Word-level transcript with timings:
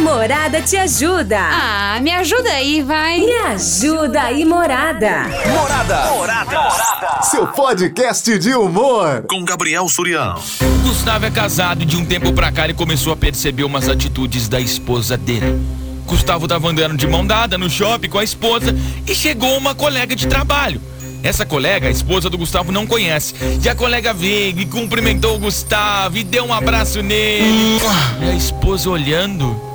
Morada 0.00 0.62
te 0.62 0.78
ajuda. 0.78 1.38
Ah, 1.38 2.00
me 2.00 2.10
ajuda 2.10 2.50
aí, 2.50 2.82
vai. 2.82 3.20
Me 3.20 3.32
ajuda 3.32 4.22
aí, 4.22 4.46
Morada. 4.46 5.24
Morada. 5.46 6.10
Morada. 6.10 6.60
Morada. 6.60 7.22
Seu 7.22 7.46
podcast 7.46 8.38
de 8.38 8.54
humor. 8.54 9.24
Com 9.28 9.44
Gabriel 9.44 9.86
Surião. 9.90 10.40
Gustavo 10.82 11.26
é 11.26 11.30
casado 11.30 11.82
e 11.82 11.84
de 11.84 11.98
um 11.98 12.04
tempo 12.04 12.32
pra 12.32 12.50
cá 12.50 12.64
ele 12.64 12.72
começou 12.72 13.12
a 13.12 13.16
perceber 13.16 13.64
umas 13.64 13.90
atitudes 13.90 14.48
da 14.48 14.58
esposa 14.58 15.18
dele. 15.18 15.60
Gustavo 16.06 16.48
tava 16.48 16.68
andando 16.68 16.96
de 16.96 17.06
mão 17.06 17.26
dada 17.26 17.58
no 17.58 17.68
shopping 17.68 18.08
com 18.08 18.18
a 18.18 18.24
esposa 18.24 18.74
e 19.06 19.14
chegou 19.14 19.56
uma 19.58 19.74
colega 19.74 20.16
de 20.16 20.26
trabalho. 20.26 20.80
Essa 21.22 21.44
colega, 21.44 21.88
a 21.88 21.90
esposa 21.90 22.30
do 22.30 22.38
Gustavo, 22.38 22.72
não 22.72 22.86
conhece. 22.86 23.34
E 23.62 23.68
a 23.68 23.74
colega 23.74 24.14
veio 24.14 24.58
e 24.58 24.64
cumprimentou 24.64 25.36
o 25.36 25.38
Gustavo 25.38 26.16
e 26.16 26.24
deu 26.24 26.46
um 26.46 26.54
abraço 26.54 27.02
nele. 27.02 27.78
E 28.22 28.30
a 28.30 28.34
esposa 28.34 28.88
olhando 28.88 29.69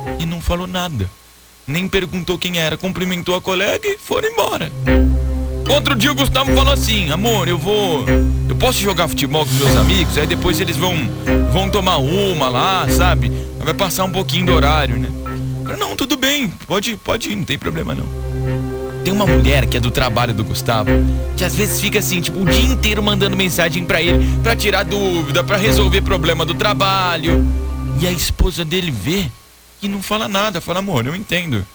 falou 0.46 0.68
nada. 0.68 1.10
Nem 1.66 1.88
perguntou 1.88 2.38
quem 2.38 2.58
era, 2.58 2.76
cumprimentou 2.76 3.34
a 3.34 3.42
colega 3.42 3.88
e 3.88 3.98
foram 3.98 4.28
embora. 4.28 4.70
Outro 5.68 5.96
dia 5.96 6.12
o 6.12 6.14
Gustavo 6.14 6.54
falou 6.54 6.72
assim: 6.72 7.10
Amor, 7.10 7.48
eu 7.48 7.58
vou. 7.58 8.04
Eu 8.48 8.54
posso 8.54 8.78
jogar 8.78 9.08
futebol 9.08 9.44
com 9.44 9.52
meus 9.54 9.76
amigos? 9.76 10.16
Aí 10.16 10.26
depois 10.26 10.60
eles 10.60 10.76
vão. 10.76 10.94
Vão 11.52 11.68
tomar 11.68 11.96
uma 11.96 12.48
lá, 12.48 12.88
sabe? 12.88 13.32
Vai 13.58 13.74
passar 13.74 14.04
um 14.04 14.12
pouquinho 14.12 14.46
do 14.46 14.52
horário, 14.52 14.96
né? 14.96 15.08
Não, 15.76 15.96
tudo 15.96 16.16
bem, 16.16 16.48
pode, 16.48 16.96
pode 16.96 17.30
ir, 17.30 17.36
não 17.36 17.44
tem 17.44 17.58
problema 17.58 17.92
não. 17.92 18.06
Tem 19.02 19.12
uma 19.12 19.26
mulher 19.26 19.66
que 19.66 19.76
é 19.76 19.80
do 19.80 19.90
trabalho 19.90 20.32
do 20.32 20.44
Gustavo, 20.44 20.90
que 21.36 21.44
às 21.44 21.56
vezes 21.56 21.80
fica 21.80 21.98
assim, 21.98 22.20
tipo, 22.20 22.40
o 22.40 22.44
dia 22.44 22.62
inteiro 22.62 23.02
mandando 23.02 23.36
mensagem 23.36 23.84
para 23.84 24.00
ele, 24.00 24.24
para 24.44 24.54
tirar 24.54 24.84
dúvida, 24.84 25.42
para 25.42 25.56
resolver 25.56 26.02
problema 26.02 26.44
do 26.44 26.54
trabalho. 26.54 27.44
E 28.00 28.06
a 28.06 28.12
esposa 28.12 28.64
dele 28.64 28.92
vê 28.92 29.26
e 29.82 29.88
não 29.88 30.02
fala 30.02 30.28
nada, 30.28 30.60
fala, 30.60 30.78
amor, 30.78 31.06
eu 31.06 31.14
entendo. 31.14 31.66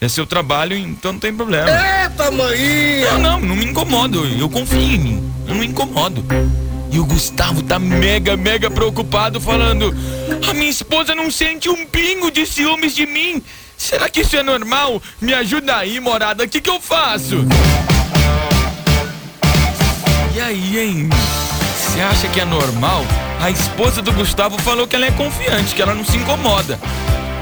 É 0.00 0.08
seu 0.08 0.26
trabalho, 0.26 0.76
então 0.76 1.12
não 1.12 1.20
tem 1.20 1.34
problema. 1.34 1.68
Eita, 1.68 2.30
mãe! 2.30 3.02
Não, 3.02 3.18
não, 3.18 3.40
não 3.40 3.56
me 3.56 3.66
incomodo, 3.66 4.26
eu 4.26 4.48
confio 4.48 4.80
em 4.80 4.98
mim, 4.98 5.32
eu 5.46 5.54
não 5.54 5.60
me 5.60 5.66
incomodo. 5.66 6.24
E 6.90 6.98
o 6.98 7.04
Gustavo 7.04 7.62
tá 7.62 7.78
mega, 7.78 8.36
mega 8.36 8.70
preocupado, 8.70 9.40
falando: 9.40 9.94
A 10.48 10.54
minha 10.54 10.70
esposa 10.70 11.14
não 11.14 11.30
sente 11.30 11.68
um 11.68 11.86
pingo 11.86 12.30
de 12.30 12.46
ciúmes 12.46 12.94
de 12.96 13.06
mim. 13.06 13.42
Será 13.76 14.08
que 14.08 14.22
isso 14.22 14.36
é 14.36 14.42
normal? 14.42 15.02
Me 15.20 15.32
ajuda 15.32 15.76
aí, 15.76 16.00
morada. 16.00 16.44
O 16.44 16.48
que, 16.48 16.60
que 16.60 16.68
eu 16.68 16.80
faço? 16.80 17.46
E 20.34 20.40
aí, 20.40 20.78
hein? 20.78 21.08
Você 21.76 22.00
acha 22.00 22.28
que 22.28 22.40
é 22.40 22.44
normal? 22.44 23.04
A 23.40 23.50
esposa 23.50 24.02
do 24.02 24.12
Gustavo 24.12 24.60
falou 24.60 24.86
que 24.86 24.96
ela 24.96 25.06
é 25.06 25.10
confiante, 25.12 25.74
que 25.74 25.80
ela 25.80 25.94
não 25.94 26.04
se 26.04 26.16
incomoda. 26.16 26.78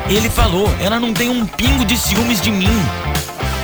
Ele 0.08 0.30
falou, 0.30 0.72
ela 0.80 0.98
não 0.98 1.12
tem 1.12 1.28
um 1.28 1.44
pingo 1.46 1.84
de 1.84 1.94
ciúmes 1.96 2.40
de 2.40 2.50
mim. 2.50 2.80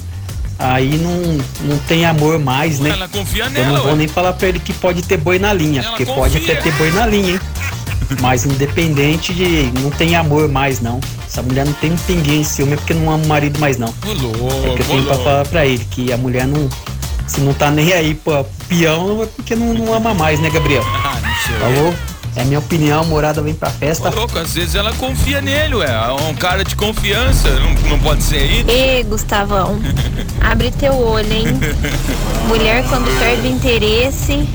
aí 0.61 0.97
não, 0.97 1.37
não 1.61 1.77
tem 1.87 2.05
amor 2.05 2.39
mais, 2.39 2.79
né? 2.79 2.91
Ela 2.91 3.07
confia 3.07 3.45
Eu 3.45 3.49
nela, 3.49 3.77
não 3.77 3.83
vou 3.83 3.95
nem 3.95 4.07
falar 4.07 4.33
pra 4.33 4.47
ele 4.47 4.59
que 4.59 4.73
pode 4.73 5.01
ter 5.01 5.17
boi 5.17 5.39
na 5.39 5.51
linha, 5.53 5.83
porque 5.83 6.05
confia. 6.05 6.21
pode 6.21 6.37
até 6.37 6.55
ter 6.55 6.71
boi 6.73 6.91
na 6.91 7.05
linha, 7.05 7.33
hein? 7.33 7.39
Mas 8.19 8.45
independente 8.45 9.33
de. 9.33 9.71
não 9.79 9.89
tem 9.89 10.15
amor 10.15 10.49
mais, 10.49 10.81
não. 10.81 10.99
Essa 11.25 11.41
mulher 11.41 11.65
não 11.65 11.73
tem 11.73 11.93
um 11.93 11.97
pinguinho 11.97 12.41
de 12.41 12.47
ciúme 12.47 12.73
é 12.73 12.75
porque 12.75 12.93
não 12.93 13.09
ama 13.09 13.23
o 13.23 13.27
marido 13.27 13.57
mais, 13.59 13.77
não. 13.77 13.87
Ô, 13.87 14.13
louco, 14.13 14.67
É 14.67 14.75
que 14.75 14.81
eu 14.81 14.85
tenho 14.85 15.03
pra 15.05 15.15
falar 15.15 15.45
pra 15.47 15.65
ele, 15.65 15.83
que 15.89 16.11
a 16.11 16.17
mulher 16.17 16.45
não. 16.45 16.69
Se 17.25 17.39
não 17.39 17.53
tá 17.53 17.71
nem 17.71 17.93
aí 17.93 18.13
pro 18.13 18.45
peão, 18.67 19.23
é 19.23 19.25
porque 19.27 19.55
não, 19.55 19.73
não 19.73 19.93
ama 19.93 20.13
mais, 20.13 20.39
né, 20.41 20.49
Gabriel? 20.49 20.83
Ah, 20.85 21.17
não 21.21 21.35
sei. 21.47 21.55
Falou? 21.75 21.93
É 22.35 22.41
a 22.41 22.45
minha 22.45 22.59
opinião, 22.59 23.03
morada 23.05 23.41
vem 23.41 23.53
pra 23.53 23.69
festa. 23.69 24.09
Ô, 24.09 24.15
louco, 24.15 24.37
às 24.39 24.53
vezes 24.53 24.75
ela 24.75 24.93
confia 24.93 25.41
nele, 25.41 25.75
ué. 25.75 25.91
É 25.91 26.11
um 26.29 26.33
cara 26.33 26.63
de 26.63 26.75
confiança, 26.75 27.49
não, 27.59 27.73
não 27.89 27.99
pode 27.99 28.23
ser 28.23 28.37
aí. 28.37 28.65
Ê, 28.67 29.03
Gustavão, 29.03 29.79
abre 30.39 30.71
teu 30.71 30.93
olho, 30.93 31.31
hein? 31.31 31.47
Mulher 32.47 32.85
quando 32.87 33.11
perde 33.19 33.47
o 33.47 33.51
interesse, 33.51 34.47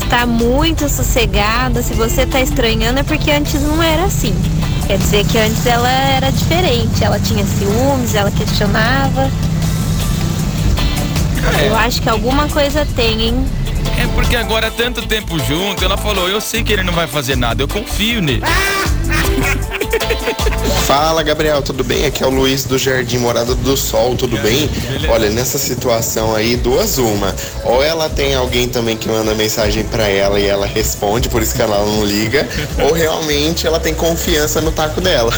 está 0.00 0.24
muito 0.24 0.88
sossegada. 0.88 1.82
Se 1.82 1.94
você 1.94 2.26
tá 2.26 2.40
estranhando 2.40 3.00
é 3.00 3.02
porque 3.02 3.30
antes 3.30 3.60
não 3.60 3.82
era 3.82 4.04
assim. 4.04 4.34
Quer 4.86 4.98
dizer 4.98 5.26
que 5.26 5.38
antes 5.38 5.66
ela 5.66 5.90
era 5.90 6.30
diferente. 6.30 7.02
Ela 7.02 7.18
tinha 7.18 7.44
ciúmes, 7.44 8.14
ela 8.14 8.30
questionava. 8.30 9.28
Eu 11.62 11.76
acho 11.76 12.00
que 12.00 12.08
alguma 12.08 12.48
coisa 12.48 12.86
tem, 12.94 13.20
hein? 13.28 13.46
Porque 14.14 14.36
agora 14.36 14.70
tanto 14.70 15.06
tempo 15.06 15.38
junto, 15.38 15.84
ela 15.84 15.96
falou, 15.96 16.28
eu 16.28 16.40
sei 16.40 16.62
que 16.62 16.72
ele 16.72 16.82
não 16.82 16.92
vai 16.92 17.06
fazer 17.06 17.36
nada, 17.36 17.62
eu 17.62 17.68
confio 17.68 18.22
nele. 18.22 18.42
Fala 20.86 21.22
Gabriel, 21.22 21.62
tudo 21.62 21.82
bem? 21.82 22.04
Aqui 22.04 22.22
é 22.22 22.26
o 22.26 22.30
Luiz 22.30 22.64
do 22.64 22.78
Jardim 22.78 23.18
Morada 23.18 23.54
do 23.54 23.76
Sol, 23.76 24.14
tudo 24.16 24.36
bem? 24.38 24.68
Olha, 25.08 25.30
nessa 25.30 25.56
situação 25.56 26.34
aí, 26.34 26.56
duas 26.56 26.98
uma. 26.98 27.34
Ou 27.64 27.82
ela 27.82 28.10
tem 28.10 28.34
alguém 28.34 28.68
também 28.68 28.94
que 28.96 29.08
manda 29.08 29.34
mensagem 29.34 29.82
pra 29.84 30.06
ela 30.08 30.38
e 30.38 30.46
ela 30.46 30.66
responde, 30.66 31.28
por 31.30 31.42
isso 31.42 31.54
que 31.54 31.62
ela 31.62 31.78
não 31.78 32.04
liga, 32.04 32.46
ou 32.84 32.92
realmente 32.92 33.66
ela 33.66 33.80
tem 33.80 33.94
confiança 33.94 34.60
no 34.60 34.72
taco 34.72 35.00
dela. 35.00 35.32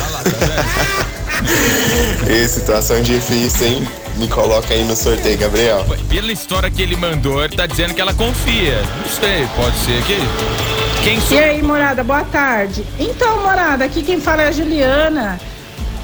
Ê, 2.29 2.47
situação 2.49 3.01
difícil, 3.01 3.69
hein? 3.69 3.89
Me 4.17 4.29
coloca 4.29 4.73
aí 4.73 4.83
no 4.85 4.97
sorteio, 4.97 5.37
Gabriel. 5.37 5.85
Pela 6.09 6.33
história 6.33 6.71
que 6.71 6.81
ele 6.81 6.97
mandou, 6.97 7.45
ele 7.45 7.55
tá 7.55 7.67
dizendo 7.67 7.93
que 7.95 8.01
ela 8.01 8.15
confia. 8.15 8.81
Não 9.03 9.11
sei, 9.11 9.47
pode 9.55 9.77
ser 9.77 10.03
que. 10.05 10.17
Quem 11.05 11.21
sou? 11.21 11.37
E 11.37 11.41
aí, 11.41 11.63
morada, 11.63 12.03
boa 12.03 12.25
tarde. 12.25 12.85
Então, 12.99 13.43
morada, 13.43 13.85
aqui 13.85 14.03
quem 14.03 14.19
fala 14.19 14.43
é 14.43 14.49
a 14.49 14.53
Juliana. 14.53 15.39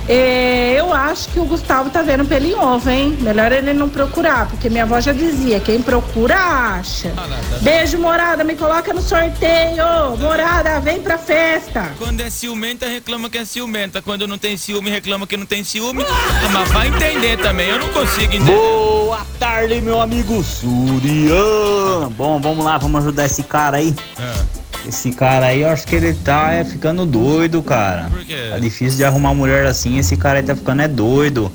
É, 0.08 0.74
eu 0.78 0.92
acho 0.92 1.28
que 1.28 1.38
o 1.38 1.44
Gustavo 1.44 1.90
tá 1.90 2.02
vendo 2.02 2.24
pelo 2.24 2.46
em 2.46 2.54
ovo, 2.54 2.90
hein? 2.90 3.16
Melhor 3.20 3.52
ele 3.52 3.72
não 3.72 3.88
procurar, 3.88 4.48
porque 4.48 4.68
minha 4.68 4.82
avó 4.82 5.00
já 5.00 5.12
dizia: 5.12 5.60
quem 5.60 5.80
procura, 5.80 6.36
acha. 6.36 7.12
Ah, 7.16 7.28
tá 7.28 7.58
Beijo, 7.60 7.98
morada, 7.98 8.42
me 8.42 8.56
coloca 8.56 8.92
no 8.92 9.00
sorteio. 9.00 9.84
Morada, 10.18 10.80
vem 10.80 11.00
pra 11.00 11.16
festa. 11.18 11.92
Quando 11.98 12.20
é 12.20 12.30
ciumenta, 12.30 12.86
reclama 12.86 13.30
que 13.30 13.38
é 13.38 13.44
ciumenta. 13.44 14.02
Quando 14.02 14.26
não 14.26 14.38
tem 14.38 14.56
ciúme, 14.56 14.90
reclama 14.90 15.26
que 15.26 15.36
não 15.36 15.46
tem 15.46 15.62
ciúme. 15.62 16.02
Ah, 16.02 16.48
Mas 16.52 16.70
vai 16.70 16.88
entender 16.88 17.38
também, 17.38 17.68
eu 17.68 17.78
não 17.78 17.88
consigo 17.90 18.34
entender. 18.34 18.52
Boa 18.52 19.24
tarde, 19.38 19.80
meu 19.80 20.00
amigo 20.00 20.42
Surian. 20.42 22.08
Bom, 22.16 22.40
vamos 22.40 22.64
lá, 22.64 22.78
vamos 22.78 23.02
ajudar 23.02 23.26
esse 23.26 23.42
cara 23.42 23.76
aí. 23.76 23.94
É. 24.18 24.51
Esse 24.86 25.12
cara 25.12 25.46
aí, 25.46 25.62
eu 25.62 25.68
acho 25.68 25.86
que 25.86 25.94
ele 25.94 26.12
tá 26.12 26.52
é, 26.52 26.64
ficando 26.64 27.06
doido, 27.06 27.62
cara. 27.62 28.08
Por 28.10 28.24
quê? 28.24 28.48
Tá 28.50 28.58
difícil 28.58 28.96
de 28.96 29.04
arrumar 29.04 29.32
mulher 29.34 29.64
assim, 29.66 29.98
esse 29.98 30.16
cara 30.16 30.38
aí 30.40 30.42
tá 30.44 30.56
ficando 30.56 30.82
é 30.82 30.88
doido. 30.88 31.50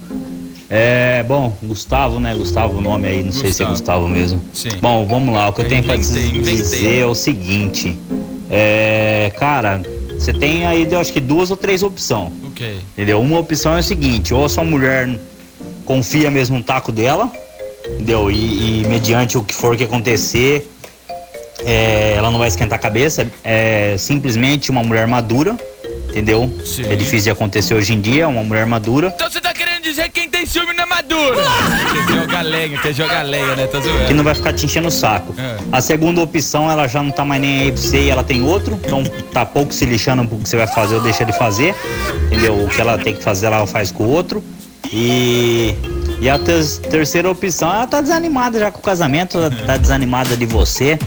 É, 0.70 1.24
bom, 1.24 1.56
Gustavo, 1.64 2.20
né? 2.20 2.34
Gustavo 2.36 2.78
o 2.78 2.82
nome 2.82 3.08
aí, 3.08 3.24
não 3.24 3.32
sei 3.32 3.52
se 3.54 3.64
é 3.64 3.66
Gustavo. 3.66 4.06
Gustavo 4.06 4.08
mesmo. 4.10 4.42
Sim. 4.54 4.70
Bom, 4.82 5.06
vamos 5.06 5.34
lá, 5.34 5.50
o 5.50 5.54
que 5.54 5.62
eu, 5.62 5.66
Eu 5.66 5.70
tenho 5.70 5.84
pra 5.84 5.96
inventei, 5.96 6.32
dizer 6.32 6.56
inventei. 6.56 7.00
é 7.02 7.06
o 7.06 7.16
seguinte. 7.16 7.98
É, 8.50 9.32
cara, 9.38 9.82
você 10.18 10.34
tem 10.34 10.66
aí, 10.66 10.88
eu 10.90 11.00
acho 11.00 11.12
que 11.14 11.20
duas 11.20 11.52
ou 11.52 11.58
três 11.58 11.84
opções. 11.84 12.32
Ok. 12.48 12.80
Entendeu? 12.94 13.22
Uma 13.22 13.40
opção 13.40 13.76
é 13.76 13.80
o 13.80 13.84
seguinte, 13.84 14.34
ou 14.34 14.46
a 14.46 14.50
sua 14.50 14.64
mulher 14.64 15.10
confia 15.86 16.30
mesmo 16.32 16.58
no 16.58 16.64
taco 16.64 16.92
dela, 16.92 17.32
entendeu? 17.94 18.30
E, 18.32 18.82
e 18.82 18.88
mediante 18.88 19.38
o 19.38 19.44
que 19.44 19.54
for 19.54 19.78
que 19.78 19.84
acontecer, 19.86 20.70
é, 21.66 22.14
ela 22.18 22.30
não 22.32 22.40
vai 22.40 22.48
esquentar 22.48 22.78
a 22.78 22.82
cabeça. 22.82 23.28
É 23.44 23.96
simplesmente 23.98 24.70
uma 24.72 24.84
mulher 24.84 25.08
madura, 25.08 25.56
entendeu? 26.10 26.52
Sim. 26.66 26.84
É 26.90 26.96
difícil 26.96 27.24
de 27.26 27.30
acontecer 27.32 27.74
hoje 27.74 27.94
em 27.94 28.02
dia, 28.02 28.28
uma 28.28 28.44
mulher 28.44 28.66
madura. 28.66 29.12
Então 29.16 29.30
você 29.30 29.40
tá 29.42 29.54
querendo 29.54 29.82
dizer 29.84 30.04
que 30.10 30.22
quem 30.22 30.30
tem 30.30 30.46
ciúme 30.46 30.74
não 30.74 30.84
é 30.84 30.88
maduro? 30.88 31.38
quer 32.08 32.14
jogar 32.16 32.42
lenha, 32.42 32.78
quer 32.80 32.94
jogar 32.94 33.22
lenha, 33.24 33.56
né? 33.56 33.68
Tá 33.68 33.80
Que 33.80 33.88
zoando. 33.88 34.14
não 34.16 34.24
vai 34.24 34.36
ficar 34.36 34.54
te 34.54 34.66
enchendo 34.66 34.88
o 34.88 34.92
saco. 34.92 35.34
É. 35.38 35.58
A 35.72 35.82
segunda 35.82 36.22
opção, 36.22 36.70
ela 36.70 36.88
já 36.88 37.02
não 37.02 37.12
tá 37.12 37.24
mais 37.26 37.42
nem 37.42 37.62
aí 37.62 37.72
pra 37.72 37.82
você 37.82 38.02
e 38.04 38.10
ela 38.10 38.24
tem 38.24 38.42
outro. 38.44 38.80
Então 38.86 39.04
tá 39.34 39.46
pouco 39.46 39.74
se 39.74 39.86
lixando 39.86 40.26
pro 40.28 40.38
que 40.38 40.48
você 40.50 40.58
vai 40.58 40.68
fazer 40.68 40.96
ou 40.96 41.02
deixa 41.02 41.24
de 41.26 41.38
fazer. 41.38 41.74
Entendeu? 42.28 42.64
O 42.64 42.68
que 42.70 42.80
ela 42.82 42.98
tem 42.98 43.14
que 43.16 43.24
fazer, 43.24 43.48
ela 43.48 43.66
faz 43.68 43.92
com 43.92 44.04
o 44.04 44.10
outro. 44.10 44.44
E, 44.92 45.76
e 46.22 46.30
a 46.30 46.40
ter- 46.40 46.64
terceira 46.90 47.30
opção, 47.30 47.74
ela 47.74 47.86
tá 47.88 48.00
desanimada 48.02 48.58
já 48.60 48.72
com 48.72 48.80
o 48.80 48.82
casamento, 48.82 49.38
ela 49.38 49.52
tá 49.52 49.76
desanimada 49.78 50.36
de 50.38 50.46
você. 50.46 50.98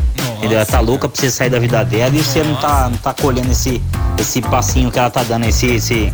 Entendeu? 0.40 0.56
Ela 0.58 0.66
tá 0.66 0.80
louca 0.80 1.06
pra 1.08 1.20
você 1.20 1.30
sair 1.30 1.50
da 1.50 1.58
vida 1.58 1.84
dela 1.84 2.14
e 2.16 2.18
você 2.22 2.42
não 2.42 2.54
tá, 2.56 2.88
não 2.88 2.96
tá 2.96 3.12
colhendo 3.12 3.50
esse, 3.52 3.80
esse 4.18 4.40
passinho 4.40 4.90
que 4.90 4.98
ela 4.98 5.10
tá 5.10 5.22
dando, 5.22 5.44
esse, 5.46 5.66
esse, 5.66 6.10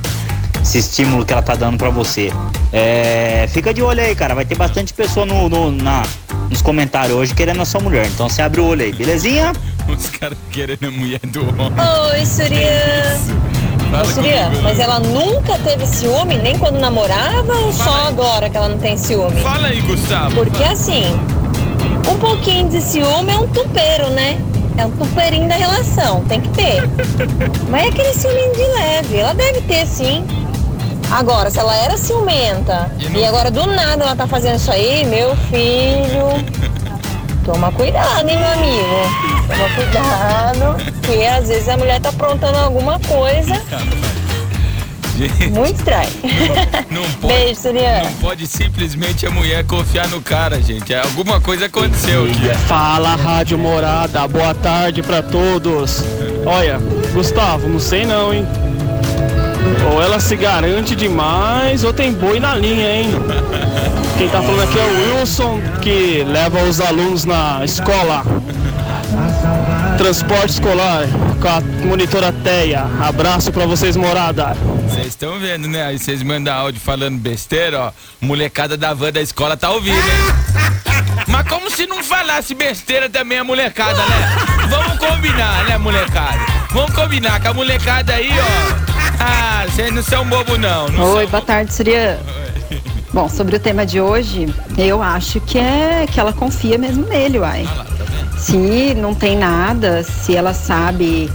esse 0.61 0.79
estímulo 0.79 1.25
que 1.25 1.33
ela 1.33 1.43
tá 1.43 1.55
dando 1.55 1.79
pra 1.79 1.91
você. 1.91 2.33
É, 2.73 3.49
fica 3.53 3.73
de 3.73 3.83
olho 3.83 4.01
aí, 4.01 4.15
cara. 4.17 4.35
Vai 4.35 4.45
ter 4.45 4.57
bastante 4.57 4.93
pessoa 4.93 5.25
no, 5.25 5.49
no- 5.49 5.71
na, 5.71 6.03
nos 6.51 6.61
comentários 6.61 7.17
hoje 7.17 7.35
querendo 7.35 7.63
a 7.63 7.65
sua 7.65 7.81
mulher. 7.81 8.07
Então 8.07 8.29
você 8.29 8.43
abre 8.43 8.61
o 8.61 8.67
olho 8.67 8.83
aí, 8.83 8.93
belezinha? 8.93 9.53
Os 9.89 10.09
caras 10.11 10.37
querendo 10.51 10.89
a 10.89 10.91
mulher 10.91 11.21
do 11.27 11.43
homem. 11.43 11.73
Oi, 12.13 12.27
Surya. 12.27 13.21
Fala 13.93 14.03
Ô, 14.03 14.07
Surya, 14.07 14.51
mas 14.65 14.81
ela 14.81 14.99
nunca 14.99 15.57
teve 15.61 15.87
ciúme, 15.87 16.37
nem 16.39 16.59
quando 16.59 16.81
namorava 16.81 17.53
ou 17.53 17.73
só 17.73 18.09
agora 18.09 18.51
que 18.51 18.57
ela 18.57 18.69
não 18.69 18.79
tem 18.79 18.97
ciúme? 18.97 19.41
Fala 19.41 19.69
aí, 19.69 19.81
Gustavo. 19.83 20.35
Porque 20.35 20.65
assim, 20.65 21.05
um 22.11 22.19
pouquinho 22.19 22.69
de 22.69 22.81
ciúme 22.81 23.33
é 23.33 23.39
um 23.39 23.49
tupeiro, 23.49 24.11
né? 24.11 24.39
É 24.79 24.85
um 24.85 24.91
tupeirinho 24.91 25.49
da 25.49 25.55
relação, 25.55 26.23
tem 26.25 26.41
que 26.41 26.49
ter. 26.51 26.83
Mas 27.69 27.85
é 27.85 27.89
aquele 27.89 28.13
ciúminho 28.13 28.53
de 28.55 28.63
leve, 28.63 29.17
ela 29.17 29.35
deve 29.35 29.61
ter 29.63 29.87
sim. 29.87 30.25
Agora, 31.11 31.51
se 31.51 31.59
ela 31.59 31.75
era 31.77 31.97
ciumenta 31.97 32.91
e 33.15 33.25
agora 33.25 33.51
do 33.51 33.65
nada 33.67 34.05
ela 34.05 34.17
tá 34.17 34.27
fazendo 34.27 34.57
isso 34.57 34.71
aí, 34.71 35.05
meu 35.07 35.35
filho, 35.37 36.45
toma 37.45 37.71
cuidado, 37.73 38.29
hein, 38.29 38.37
meu 38.37 38.53
amigo? 38.53 39.47
Toma 39.47 39.69
cuidado, 39.77 40.95
porque 41.01 41.25
às 41.25 41.49
vezes 41.49 41.69
a 41.69 41.77
mulher 41.77 42.01
tá 42.01 42.09
aprontando 42.09 42.59
alguma 42.59 42.99
coisa 43.01 43.63
Gente, 45.17 45.49
muito 45.51 45.77
estranha. 45.79 46.09
não 46.91 47.03
pode, 47.21 47.35
Beijo, 47.35 47.61
Surian. 47.61 48.03
não 48.05 48.13
pode 48.15 48.47
simplesmente 48.47 49.27
a 49.27 49.31
mulher 49.31 49.65
confiar 49.65 50.09
no 50.09 50.21
cara, 50.21 50.61
gente. 50.61 50.93
É, 50.93 51.01
Alguma 51.01 51.41
coisa 51.41 51.67
aconteceu 51.67 52.25
aqui. 52.25 52.49
Fala 52.67 53.17
Rádio 53.17 53.57
Morada, 53.59 54.27
boa 54.29 54.55
tarde 54.55 55.03
pra 55.03 55.23
todos. 55.23 56.03
Olha, 56.45 56.79
Gustavo, 57.13 57.67
não 57.69 57.81
sei 57.81 58.05
não, 58.05 58.33
hein? 58.35 58.47
Ou 59.93 60.03
ela 60.03 60.21
se 60.21 60.37
garante 60.37 60.95
demais 60.95 61.83
ou 61.85 61.93
tem 61.93 62.13
boi 62.13 62.39
na 62.39 62.55
linha, 62.55 62.91
hein? 62.93 63.11
Quem 64.19 64.29
tá 64.29 64.41
falando 64.43 64.63
aqui 64.63 64.79
é 64.79 64.83
o 64.85 65.19
Wilson, 65.19 65.61
que 65.81 66.25
leva 66.27 66.63
os 66.65 66.81
alunos 66.81 67.25
na 67.25 67.65
escola. 67.65 68.23
Transporte 69.99 70.51
escolar 70.51 71.07
com 71.41 71.49
a 71.49 71.61
monitora 71.87 72.31
Teia. 72.31 72.87
Abraço 73.01 73.51
pra 73.51 73.65
vocês, 73.65 73.97
morada. 73.97 74.55
Vocês 74.89 75.07
estão 75.07 75.39
vendo, 75.39 75.67
né? 75.67 75.85
Aí 75.85 75.99
vocês 75.99 76.23
mandam 76.23 76.55
áudio 76.55 76.81
falando 76.81 77.19
besteira, 77.19 77.81
ó. 77.81 77.93
Molecada 78.21 78.77
da 78.77 78.93
van 78.93 79.11
da 79.11 79.23
escola 79.23 79.57
tá 79.57 79.71
ouvindo, 79.71 79.97
hein? 79.97 80.67
Mas 81.27 81.49
como 81.49 81.71
se 81.71 81.87
não 81.87 82.03
falasse 82.05 82.55
besteira 82.55 83.09
também 83.09 83.39
a 83.39 83.45
molecada, 83.45 83.99
né? 84.07 84.37
Vamos 84.69 84.99
combinar, 84.99 85.65
né, 85.65 85.79
molecada? 85.79 86.41
Vamos 86.73 86.95
combinar 86.95 87.41
com 87.41 87.49
a 87.49 87.55
molecada 87.55 88.13
aí, 88.13 88.31
ó. 88.39 88.97
Ah, 89.19 89.65
vocês 89.67 89.93
não 89.93 90.03
são 90.03 90.27
bobo, 90.27 90.59
não. 90.59 90.89
não 90.89 91.15
Oi, 91.15 91.27
boa 91.27 91.43
tarde, 91.43 91.73
Surya. 91.73 92.21
Bom, 93.13 93.29
sobre 93.31 93.57
o 93.57 93.61
tema 93.61 93.87
de 93.87 93.99
hoje, 93.99 94.55
eu 94.77 95.03
acho 95.03 95.41
que 95.41 95.59
é 95.59 96.07
que 96.07 96.21
ela 96.21 96.35
confia 96.35 96.77
mesmo 96.77 97.07
nele, 97.07 97.39
uai. 97.39 97.67
Se 98.47 98.95
não 98.95 99.13
tem 99.13 99.37
nada, 99.37 100.05
se 100.05 100.37
ela 100.37 100.55
sabe 100.55 101.29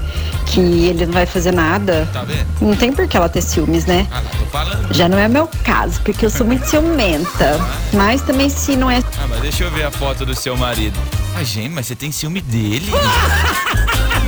que 0.45 0.59
ele 0.61 1.05
não 1.05 1.13
vai 1.13 1.25
fazer 1.25 1.51
nada, 1.51 2.07
Tá 2.13 2.23
vendo? 2.23 2.45
não 2.61 2.73
tem 2.75 2.91
por 2.93 3.05
que 3.05 3.17
ela 3.17 3.27
ter 3.27 3.41
ciúmes, 3.41 3.85
né? 3.85 4.07
Ah, 4.09 4.15
lá, 4.15 4.21
tô 4.39 4.45
falando. 4.45 4.93
Já 4.93 5.09
não 5.09 5.17
é 5.19 5.27
meu 5.27 5.49
caso, 5.63 5.99
porque 6.03 6.25
eu 6.25 6.29
sou 6.29 6.45
muito 6.47 6.65
ciumenta. 6.69 7.59
Mas 7.91 8.21
também 8.21 8.49
se 8.49 8.77
não 8.77 8.89
é 8.89 9.03
Ah, 9.21 9.27
mas 9.29 9.41
deixa 9.41 9.65
eu 9.65 9.71
ver 9.71 9.83
a 9.83 9.91
foto 9.91 10.25
do 10.25 10.33
seu 10.33 10.55
marido. 10.55 10.97
Ah, 11.37 11.43
gente, 11.43 11.69
mas 11.69 11.87
você 11.87 11.95
tem 11.95 12.11
ciúme 12.13 12.39
dele? 12.41 12.89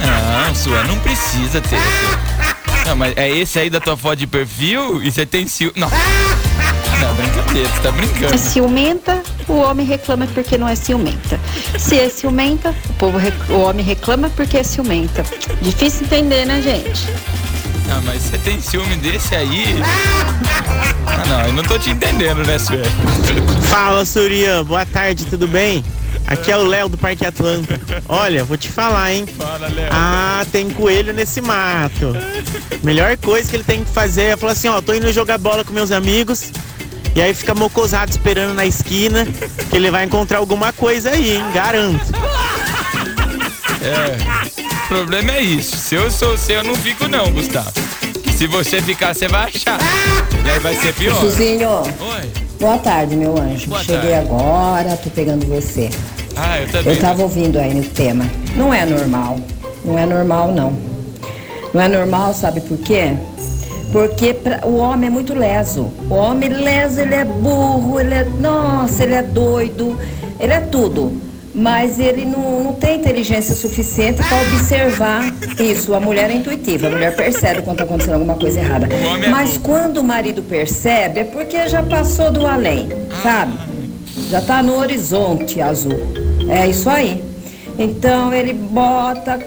Não, 0.03 0.53
sua 0.55 0.83
não 0.83 0.97
precisa 0.99 1.61
ter. 1.61 1.77
Não, 2.85 2.95
mas 2.97 3.13
é 3.15 3.29
esse 3.29 3.57
aí 3.59 3.69
da 3.69 3.79
tua 3.79 3.95
foto 3.95 4.17
de 4.17 4.27
perfil 4.27 5.01
e 5.01 5.09
você 5.09 5.25
tem 5.25 5.47
ciúme. 5.47 5.73
Não. 5.77 5.89
Não, 5.89 7.15
brincadeira, 7.15 7.69
você 7.69 7.81
tá 7.81 7.91
brincando. 7.91 8.33
é 8.33 8.37
ciumenta, 8.37 9.22
o 9.53 9.61
homem 9.61 9.85
reclama 9.85 10.27
porque 10.33 10.57
não 10.57 10.67
é 10.67 10.75
ciumenta. 10.75 11.39
Se 11.77 11.99
é 11.99 12.09
ciumenta, 12.09 12.73
o, 12.89 12.93
povo 12.93 13.17
rec- 13.17 13.49
o 13.49 13.59
homem 13.59 13.85
reclama 13.85 14.29
porque 14.31 14.57
é 14.57 14.63
ciumenta. 14.63 15.23
Difícil 15.61 16.05
entender, 16.05 16.45
né, 16.45 16.61
gente? 16.61 17.07
Ah, 17.89 18.01
mas 18.03 18.21
você 18.23 18.37
tem 18.39 18.59
ciúme 18.61 18.95
desse 18.95 19.35
aí? 19.35 19.75
Ah, 21.05 21.23
não, 21.27 21.41
eu 21.47 21.53
não 21.53 21.63
tô 21.63 21.77
te 21.77 21.89
entendendo, 21.91 22.45
né, 22.45 22.57
Sué? 22.57 22.81
Fala, 23.69 24.05
Surian. 24.05 24.63
Boa 24.63 24.85
tarde, 24.85 25.25
tudo 25.25 25.47
bem? 25.47 25.83
Aqui 26.25 26.51
é 26.51 26.57
o 26.57 26.63
Léo 26.65 26.87
do 26.89 26.97
Parque 26.97 27.25
Atlanta. 27.25 27.79
Olha, 28.07 28.43
vou 28.45 28.55
te 28.57 28.69
falar, 28.69 29.11
hein? 29.13 29.25
Fala, 29.37 29.67
Léo. 29.67 29.89
Ah, 29.91 30.45
tem 30.51 30.69
coelho 30.69 31.13
nesse 31.13 31.41
mato. 31.41 32.15
Melhor 32.81 33.17
coisa 33.17 33.49
que 33.49 33.55
ele 33.57 33.63
tem 33.63 33.83
que 33.83 33.91
fazer 33.91 34.23
é 34.23 34.37
falar 34.37 34.53
assim, 34.53 34.69
ó, 34.69 34.81
tô 34.81 34.93
indo 34.93 35.11
jogar 35.11 35.37
bola 35.37 35.63
com 35.63 35.73
meus 35.73 35.91
amigos. 35.91 36.51
E 37.15 37.21
aí 37.21 37.33
fica 37.33 37.53
mocosado 37.53 38.09
esperando 38.09 38.53
na 38.53 38.65
esquina 38.65 39.25
que 39.69 39.75
ele 39.75 39.91
vai 39.91 40.05
encontrar 40.05 40.39
alguma 40.39 40.73
coisa 40.73 41.11
aí, 41.11 41.35
hein? 41.35 41.43
Garanto. 41.53 42.05
É. 43.83 44.85
O 44.85 44.87
problema 44.87 45.31
é 45.33 45.41
isso. 45.41 45.77
Se 45.77 45.95
eu 45.95 46.09
sou 46.09 46.37
seu, 46.37 46.57
eu 46.57 46.63
não 46.63 46.75
fico, 46.75 47.07
não, 47.07 47.31
Gustavo. 47.31 47.71
Se 48.35 48.47
você 48.47 48.81
ficar, 48.81 49.13
você 49.13 49.27
vai 49.27 49.43
achar. 49.45 49.79
E 50.45 50.49
aí 50.49 50.59
vai 50.59 50.75
ser 50.75 50.93
pior. 50.93 51.15
Suzinho, 51.19 51.69
Oi. 51.69 52.31
boa 52.59 52.77
tarde, 52.79 53.15
meu 53.15 53.37
anjo. 53.37 53.67
Boa 53.67 53.83
Cheguei 53.83 54.11
tarde. 54.11 54.27
agora, 54.29 54.97
tô 54.97 55.09
pegando 55.11 55.45
você. 55.45 55.89
Ah, 56.35 56.59
eu 56.59 56.67
também. 56.69 56.93
Eu 56.95 56.99
tava 56.99 57.21
ouvindo 57.21 57.59
aí 57.59 57.73
no 57.73 57.83
tema. 57.83 58.25
Não 58.55 58.73
é 58.73 58.85
normal. 58.85 59.39
Não 59.85 59.99
é 59.99 60.05
normal, 60.05 60.51
não. 60.51 60.75
Não 61.73 61.81
é 61.81 61.87
normal, 61.87 62.33
sabe 62.33 62.61
por 62.61 62.77
quê? 62.79 63.13
Porque 63.93 64.33
pra- 64.33 64.61
o 64.65 64.75
homem 64.77 65.07
é 65.07 65.09
muito 65.11 65.33
leso. 65.35 65.89
O 66.09 66.15
homem 66.15 66.49
leso, 66.49 66.99
ele 66.99 67.13
é 67.13 67.23
burro, 67.23 67.99
ele 67.99 68.13
é. 68.15 68.25
Nossa, 68.39 69.03
ele 69.03 69.13
é 69.13 69.21
doido, 69.21 69.97
ele 70.39 70.51
é 70.51 70.59
tudo. 70.59 71.21
Mas 71.55 71.99
ele 71.99 72.25
não, 72.25 72.63
não 72.63 72.73
tem 72.73 72.99
inteligência 72.99 73.53
suficiente 73.53 74.19
para 74.27 74.41
observar 74.41 75.31
isso. 75.59 75.93
A 75.93 75.99
mulher 75.99 76.31
é 76.31 76.33
intuitiva, 76.33 76.87
a 76.87 76.89
mulher 76.89 77.15
percebe 77.15 77.61
quando 77.61 77.73
está 77.75 77.83
acontecendo 77.83 78.15
alguma 78.15 78.33
coisa 78.33 78.59
errada. 78.59 78.87
Mas 79.29 79.57
quando 79.59 79.97
o 79.97 80.03
marido 80.03 80.41
percebe, 80.41 81.19
é 81.19 81.23
porque 81.23 81.69
já 81.69 81.83
passou 81.83 82.31
do 82.31 82.47
além, 82.47 82.89
sabe? 83.21 83.53
Já 84.31 84.39
está 84.39 84.63
no 84.63 84.75
horizonte 84.79 85.61
azul. 85.61 85.99
É 86.49 86.65
isso 86.67 86.89
aí. 86.89 87.23
Então 87.77 88.33
ele 88.33 88.53
bota, 88.53 89.39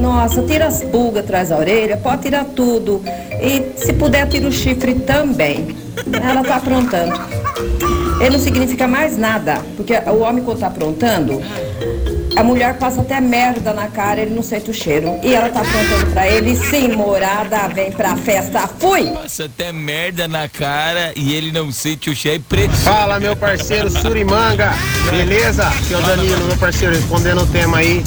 nossa, 0.00 0.42
tira 0.42 0.66
as 0.66 0.82
pulgas 0.82 1.24
atrás 1.24 1.48
da 1.50 1.58
orelha, 1.58 1.96
pode 1.98 2.22
tirar 2.22 2.44
tudo. 2.44 3.02
E 3.44 3.78
se 3.78 3.92
puder, 3.92 4.26
tira 4.28 4.48
o 4.48 4.52
chifre 4.52 4.94
também. 4.94 5.76
Ela 6.22 6.42
tá 6.42 6.56
aprontando. 6.56 7.12
Ele 8.20 8.30
não 8.30 8.38
significa 8.38 8.88
mais 8.88 9.18
nada, 9.18 9.60
porque 9.76 9.92
o 9.92 10.20
homem 10.20 10.42
quando 10.42 10.60
tá 10.60 10.68
aprontando, 10.68 11.42
a 12.36 12.42
mulher 12.42 12.78
passa 12.78 13.02
até 13.02 13.20
merda 13.20 13.72
na 13.72 13.88
cara, 13.88 14.20
ele 14.20 14.34
não 14.34 14.42
sente 14.42 14.70
o 14.70 14.74
cheiro. 14.74 15.18
E 15.22 15.34
ela 15.34 15.50
tá 15.50 15.60
aprontando 15.60 16.10
pra 16.12 16.28
ele, 16.28 16.56
sim, 16.56 16.88
morada, 16.88 17.68
vem 17.68 17.92
pra 17.92 18.16
festa, 18.16 18.66
fui! 18.66 19.08
Passa 19.08 19.44
até 19.44 19.72
merda 19.72 20.26
na 20.26 20.48
cara 20.48 21.12
e 21.16 21.34
ele 21.34 21.52
não 21.52 21.70
sente 21.70 22.08
o 22.08 22.16
cheiro 22.16 22.42
preto. 22.48 22.74
Fala, 22.76 23.20
meu 23.20 23.36
parceiro 23.36 23.90
Surimanga, 23.90 24.72
beleza? 25.10 25.66
Aqui 25.66 25.92
é 25.92 25.98
o 25.98 26.02
Danilo, 26.02 26.44
meu 26.46 26.56
parceiro, 26.56 26.94
respondendo 26.94 27.42
o 27.42 27.46
tema 27.46 27.78
aí. 27.78 28.02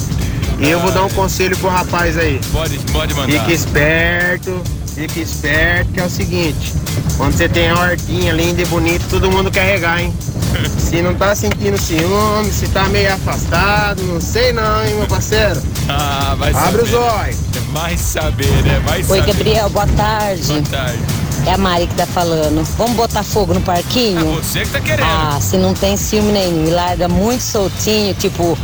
E 0.59 0.69
eu 0.69 0.79
vou 0.79 0.91
dar 0.91 1.05
um 1.05 1.09
conselho 1.09 1.55
pro 1.57 1.69
rapaz 1.69 2.17
aí. 2.17 2.39
Pode, 2.51 2.79
pode 2.91 3.13
mandar. 3.13 3.39
Fique 3.39 3.53
esperto, 3.53 4.63
fique 4.97 5.21
esperto, 5.21 5.91
que 5.93 5.99
é 5.99 6.03
o 6.03 6.09
seguinte: 6.09 6.73
quando 7.17 7.33
você 7.33 7.47
tem 7.47 7.69
a 7.69 7.79
hortinha 7.79 8.33
linda 8.33 8.63
e 8.63 8.65
bonita, 8.65 9.05
todo 9.09 9.31
mundo 9.31 9.51
quer 9.51 9.75
regar, 9.75 10.01
hein? 10.01 10.13
Se 10.79 11.01
não 11.01 11.13
tá 11.13 11.35
sentindo 11.35 11.77
ciúme, 11.77 12.49
se 12.49 12.67
tá 12.69 12.85
meio 12.85 13.13
afastado, 13.13 14.01
não 14.03 14.21
sei 14.21 14.53
não, 14.53 14.83
hein, 14.85 14.95
meu 14.95 15.05
parceiro? 15.05 15.61
Ah, 15.89 16.33
vai 16.37 16.51
Abre 16.53 16.81
os 16.81 16.93
olhos. 16.93 17.37
Vai 17.73 17.97
saber, 17.97 18.63
né? 18.63 18.81
Vai 18.85 18.99
Oi, 18.99 19.03
saber. 19.03 19.25
Gabriel, 19.25 19.69
boa 19.69 19.85
tarde. 19.87 20.47
Boa 20.47 20.61
tarde. 20.63 20.99
É 21.45 21.53
a 21.53 21.57
Mari 21.57 21.87
que 21.87 21.95
tá 21.95 22.05
falando. 22.05 22.63
Vamos 22.77 22.95
botar 22.95 23.23
fogo 23.23 23.53
no 23.53 23.61
parquinho? 23.61 24.35
Você 24.35 24.61
que 24.61 24.69
tá 24.69 24.79
querendo. 24.79 25.05
Ah, 25.05 25.37
se 25.41 25.57
não 25.57 25.73
tem 25.73 25.97
ciúme 25.97 26.31
nenhum 26.31 26.65
e 26.65 26.71
larga 26.71 27.07
muito 27.09 27.41
soltinho, 27.41 28.13
tipo 28.13 28.57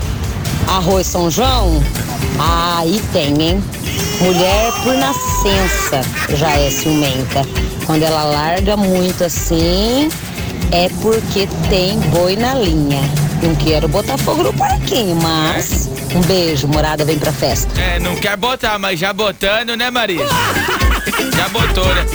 arroz 0.68 1.08
São 1.08 1.30
João, 1.30 1.84
aí 2.40 3.02
tem, 3.12 3.42
hein? 3.42 3.64
Mulher 4.22 4.72
por 4.84 4.94
nascença 4.96 6.02
já 6.36 6.52
é 6.52 6.70
ciumenta. 6.70 7.42
Quando 7.86 8.04
ela 8.04 8.24
larga 8.24 8.78
muito 8.78 9.24
assim, 9.24 10.10
é 10.72 10.90
porque 11.02 11.48
tem 11.70 12.00
boi 12.00 12.36
na 12.36 12.56
linha. 12.56 13.02
Não 13.42 13.54
quero 13.56 13.88
botar 13.88 14.18
fogo 14.18 14.44
no 14.44 14.54
parquinho, 14.54 15.16
mas 15.18 15.90
um 16.16 16.22
beijo, 16.22 16.68
morada, 16.68 17.04
vem 17.04 17.20
pra 17.20 17.34
festa. 17.34 17.70
É, 17.80 18.00
não 18.00 18.16
quer 18.16 18.38
botar, 18.38 18.80
mas 18.80 19.00
já 19.00 19.12
botando, 19.12 19.76
né, 19.76 19.92
Maria? 19.92 20.26
Já 21.36 21.50
botou, 21.50 21.94
né? 21.94 22.06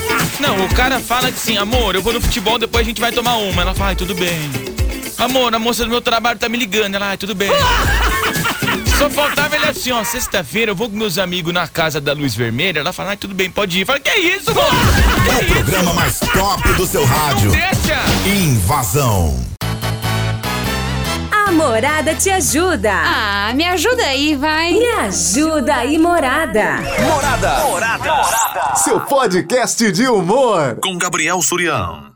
Não, 0.41 0.65
o 0.65 0.75
cara 0.75 1.01
fala 1.01 1.31
que 1.31 1.39
sim, 1.39 1.59
amor, 1.59 1.95
eu 1.95 2.03
vou 2.03 2.13
no 2.13 2.21
futebol, 2.21 2.59
depois 2.59 2.87
a 2.87 2.89
gente 2.89 3.01
vai 3.01 3.13
tomar 3.13 3.37
uma. 3.37 3.63
Ela 3.63 3.75
fala, 3.75 3.91
ai, 3.91 3.97
tudo 3.97 4.15
bem. 4.15 4.51
Amor, 5.19 5.55
a 5.55 5.59
moça 5.59 5.85
do 5.85 5.91
meu 5.91 6.01
trabalho 6.01 6.39
tá 6.39 6.49
me 6.49 6.57
ligando. 6.57 6.95
Ela, 6.95 7.11
ai, 7.11 7.17
tudo 7.17 7.35
bem. 7.35 7.51
Só 8.99 9.09
faltava 9.09 9.55
ele 9.55 9.67
assim, 9.67 9.93
ó, 9.93 10.03
sexta-feira 10.03 10.73
eu 10.73 10.75
vou 10.75 10.91
com 10.91 10.97
meus 10.97 11.19
amigos 11.19 11.55
na 11.55 11.69
casa 11.69 12.01
da 12.01 12.13
Luz 12.13 12.35
Vermelha. 12.35 12.81
Ela 12.81 12.93
fala, 12.93 13.13
ah, 13.13 13.17
tudo 13.17 13.33
bem, 13.33 13.49
pode 13.49 13.81
ir. 13.81 13.85
Fala, 13.85 14.01
que 14.01 14.11
isso, 14.11 14.53
mano? 14.53 14.69
É 15.31 15.37
o 15.37 15.47
programa 15.47 15.93
mais 15.93 16.19
top 16.19 16.73
do 16.73 16.85
seu 16.85 17.05
rádio. 17.05 17.53
Deixa! 17.53 17.97
Invasão. 18.27 19.47
A 21.31 21.53
Morada 21.53 22.13
te 22.17 22.29
ajuda. 22.29 22.93
Ah, 22.93 23.53
me 23.55 23.65
ajuda 23.65 24.03
aí, 24.03 24.35
vai. 24.35 24.73
Me 24.73 24.91
ajuda 24.91 25.77
aí, 25.77 25.97
Morada. 25.97 26.79
Morada. 27.01 27.59
Morada. 27.61 28.25
Seu 28.75 29.01
podcast 29.01 29.93
de 29.93 30.09
humor. 30.09 30.77
Com 30.83 30.99
Gabriel 30.99 31.41
Surião. 31.41 32.09